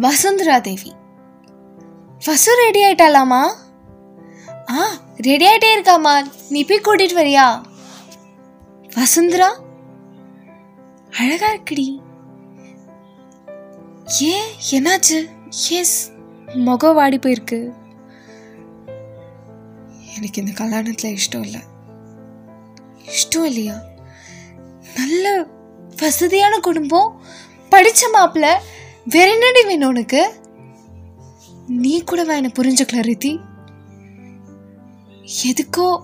Vasundhara 0.00 0.58
Devi 0.58 0.94
Vasu 2.24 2.54
ready 2.54 2.80
ஆயிட்டாலாமா? 2.84 3.42
ஆ 4.70 4.84
ready 5.16 5.46
ஆயிட்டே 5.46 5.68
இருக்காமா 5.76 6.26
நீ 6.48 6.64
போய் 6.64 6.80
கூட்டிட்டு 6.80 7.16
வரியா? 7.16 7.62
வசுந்தரா? 8.94 9.56
அழகா 11.18 11.48
இருக்குடி. 11.52 11.86
ஏன் 14.20 14.50
என்னாச்சு? 14.70 15.28
எஸ் 15.70 16.12
முகம் 16.54 16.94
வாடி 16.94 17.18
போயிருக்கு. 17.18 17.72
எனக்கு 20.16 20.42
இந்த 20.44 20.64
கல்யாணத்தில் 20.64 21.16
இஷ்டம் 21.16 21.40
இல்லை. 21.40 21.60
இஷ்டம் 23.06 23.44
இல்லையா? 23.44 23.74
நல்ல 24.96 25.46
வசதியான 25.96 26.58
குடும்பம் 26.58 27.20
படித்த 27.68 28.10
மாப்பிள்ள 28.14 28.56
வேற 29.06 29.32
என்னடி 29.32 29.64
வேணும் 29.64 29.88
உனக்கு? 29.88 30.34
நீ 31.66 32.04
கூட 32.04 32.22
என்னை 32.22 32.52
புரிஞ்சுக்கல 32.54 32.96
ரித்தி. 32.96 33.40
எதுக்கோ 35.44 36.00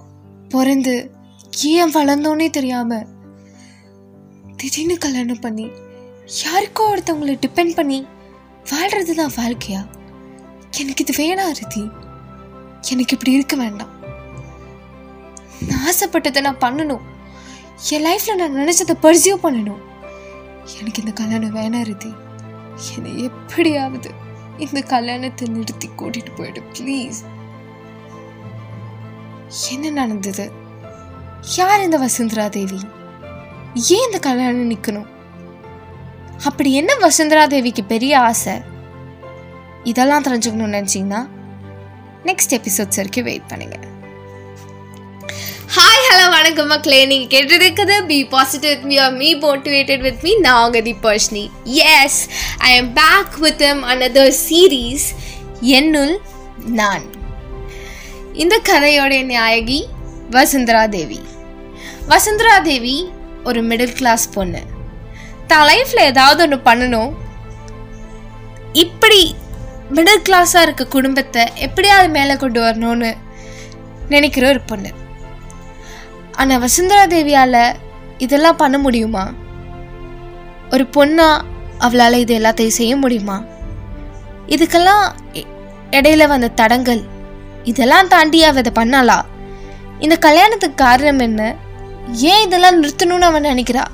பிறந்து 0.48 1.10
ஏன் 1.64 1.94
வளர்ந்தோன்னே 1.94 2.50
தெரியாம 2.50 3.06
திடீர்னு 4.56 4.98
கல்யாணம் 4.98 5.40
பண்ணி 5.40 5.64
யாருக்கோ 6.44 6.82
ஒருத்தவங்களை 6.94 7.38
டிபெண்ட் 7.46 7.74
பண்ணி 7.74 8.06
வாழ்றது 8.70 9.14
தான் 9.14 9.32
வாழ்க்கையா? 9.36 9.86
எனக்கு 10.78 11.04
இது 11.06 11.24
வேணாம் 11.24 11.54
ரித்தி. 11.62 11.90
எனக்கு 12.90 13.12
இப்படி 13.12 13.32
இருக்க 13.32 13.56
வேண்டாம். 13.56 13.90
நான் 15.68 15.86
ஆசைப்பட்டதை 15.88 16.40
நான் 16.40 16.56
பண்ணணும். 16.56 17.00
என் 17.90 18.04
லைஃப்ல 18.04 18.34
நான் 18.34 18.54
நினைச்சதை 18.54 18.94
பர்சியூ 19.02 19.36
பண்ணணும். 19.42 19.82
எனக்கு 20.78 20.98
இந்த 20.98 21.12
கல்யாணம் 21.14 21.56
வேணாம் 21.56 21.86
ரித்தி. 21.86 22.14
என்னை 22.96 23.22
எப்படியாவது 23.22 24.10
இந்த 24.58 24.80
கல்யாணத்தை 24.80 25.48
நிறுத்தி 25.48 25.90
கூட்டிட்டு 25.98 26.32
போயிடு 26.36 26.60
ப்ளீஸ் 26.60 27.20
என்ன 29.70 29.90
நடந்தது? 29.90 30.52
யார் 31.56 31.80
இந்த 31.80 31.98
வசுந்தரா 31.98 32.48
தேவி? 32.48 32.80
ஏன் 33.74 34.06
இந்த 34.06 34.18
கல்யாணம் 34.18 34.70
நிற்கணும் 34.70 35.08
அப்படி 36.44 36.72
என்ன 36.72 36.92
வசுந்தரா 36.96 37.46
தேவிக்கு 37.46 37.84
பெரிய 37.84 38.20
ஆசை? 38.20 38.60
இதெல்லாம் 39.84 40.22
தெரிஞ்சுக்கணும்னு 40.22 40.76
நினச்சிங்கன்னா 40.78 41.28
நெக்ஸ்ட் 42.24 42.56
எபிசோட்ஸ் 42.58 42.96
வரைக்கும் 42.96 43.24
வெயிட் 43.24 43.50
பண்ணுங்கள் 43.50 43.91
வணக்கம் 46.42 46.70
மக்களே 46.70 47.06
நீங்கள் 47.06 47.32
கேட்டிருக்கிறது 47.32 47.96
be 48.06 48.16
positive 48.32 48.70
with 48.70 48.86
me 48.90 48.96
are 49.02 49.12
me 49.12 49.28
motivated 49.42 50.00
with 50.00 50.22
me 50.22 50.30
நான் 50.36 50.64
உங்கள் 50.64 50.82
Deeparshini 50.82 51.42
yes 51.72 52.16
I 52.58 52.70
am 52.76 52.88
back 52.92 53.36
with 53.44 53.60
em 53.60 53.82
another 53.84 54.32
series 54.48 55.04
என்னுள் 55.60 56.14
நான். 56.80 57.04
இந்த 58.42 58.56
கதையோடைய 58.68 59.24
நாயகி 59.24 59.78
வசுந்தரா 60.30 60.86
தேவி 60.86 61.20
வசுந்தரா 62.08 62.56
தேவி 62.70 62.96
ஒரு 63.44 63.62
மிடில் 63.62 63.94
கிளாஸ் 64.00 64.24
பொண்ணு. 64.30 64.62
தான் 65.46 65.68
லைஃப்பில் 65.68 66.08
ஏதாவது 66.12 66.42
ஒன்று 66.46 66.58
பண்ணணும். 66.70 67.12
இப்படி 68.84 69.22
மிடில் 69.94 70.26
கிளாஸாக 70.30 70.62
இருக்க 70.62 70.86
குடும்பத்தை 70.96 71.44
எப்படியாவது 71.68 72.10
மேலே 72.18 72.36
கொண்டு 72.36 72.62
வரணும்னு 72.66 73.12
நினைக்கிற 74.08 74.48
ஒரு 74.48 74.60
பொண்ணு. 74.72 74.92
ஆனால் 76.32 76.58
வசுந்தரா 76.58 77.04
தேவியால் 77.06 77.76
இதெல்லாம் 78.18 78.56
பண்ண 78.56 78.78
முடியுமா? 78.78 79.32
ஒரு 80.70 80.84
பொண்ணா 80.96 81.42
அவளால் 81.78 82.12
இது 82.12 82.38
எல்லாத்தையும் 82.38 82.78
செய்ய 82.80 82.96
முடியுமா? 82.96 83.44
இதுக்கெல்லாம் 84.46 85.04
இடையில 85.90 86.28
வந்த 86.28 86.48
தடங்கள் 86.48 87.02
இதெல்லாம் 87.64 88.08
தாண்டி 88.08 88.44
அவ 88.44 88.58
இதை 88.58 88.72
பண்ணாளா? 88.74 89.22
இந்த 90.00 90.16
கல்யாணத்துக்கு 90.16 90.84
காரணம் 90.84 91.18
என்ன? 91.18 91.56
ஏன் 92.12 92.46
இதெல்லாம் 92.46 92.82
நிறுத்தணும்னு 92.82 93.28
அவன் 93.30 93.44
நினைக்கிறா? 93.44 93.84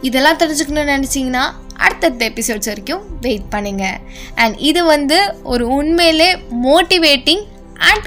இதெல்லாம் 0.00 0.36
தெரிஞ்சுக்கணும்னு 0.36 0.94
நினச்சிங்கன்னா 0.96 1.44
அடுத்தடுத்த 1.76 2.28
எபிசோட்ஸ் 2.28 2.66
வரைக்கும் 2.66 3.02
வெயிட் 3.20 3.50
பண்ணுங்க. 3.50 3.98
அண்ட் 4.34 4.56
இது 4.58 4.84
வந்து 4.84 5.34
ஒரு 5.42 5.68
உண்மையிலே 5.68 6.36
motivating 6.62 7.44
and 7.74 8.04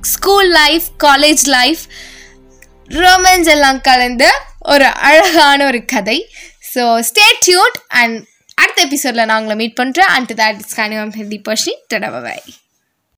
school 0.00 0.50
life 0.50 0.82
college 1.04 1.44
life 1.46 1.84
romance 2.88 3.48
எல்லாம் 3.48 3.80
கலந்த 3.80 4.24
ஒரு 4.58 4.84
அழகான 4.84 5.66
ஒரு 5.66 5.84
கதை. 5.84 6.30
ஸோ 6.74 7.04
ஸ்டே 7.10 7.26
டியூட் 7.46 7.76
அண்ட் 7.88 8.24
அடுத்த 8.54 8.82
எபிசோடில் 8.82 9.24
நான் 9.24 9.38
உங்களை 9.42 9.56
மீட் 9.56 9.78
பண்ணுறேன் 9.80 10.10
அண்ட் 10.16 10.32
தட் 10.32 10.60
இஸ் 10.60 10.80
கனிவம் 10.80 11.14
ஹெல்தி 11.18 11.38
பர்ஷி 11.48 11.72
டடபாய் 11.94 12.42